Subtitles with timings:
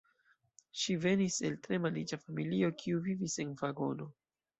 [0.83, 4.09] Ŝi venis el tre malriĉa familio kiu vivis en vagono.